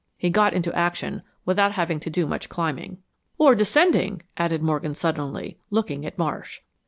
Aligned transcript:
He 0.17 0.31
got 0.31 0.55
into 0.55 0.73
action 0.75 1.21
without 1.45 1.73
having 1.73 1.99
to 1.99 2.09
do 2.09 2.25
much 2.25 2.49
climbing." 2.49 3.03
"Or 3.37 3.53
descending," 3.53 4.23
added 4.35 4.63
Morgan, 4.63 4.95
suddenly, 4.95 5.59
looking 5.69 6.07
at 6.07 6.17
Marsh. 6.17 6.61